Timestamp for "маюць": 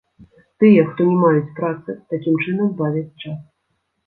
1.23-1.53